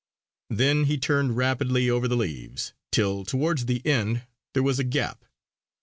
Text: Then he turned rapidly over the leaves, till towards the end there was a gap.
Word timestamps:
Then 0.49 0.85
he 0.85 0.97
turned 0.97 1.37
rapidly 1.37 1.87
over 1.87 2.07
the 2.07 2.15
leaves, 2.17 2.73
till 2.91 3.23
towards 3.23 3.67
the 3.67 3.85
end 3.85 4.23
there 4.55 4.63
was 4.63 4.79
a 4.79 4.83
gap. 4.83 5.25